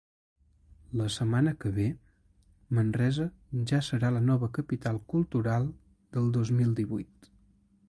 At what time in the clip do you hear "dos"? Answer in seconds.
6.39-6.57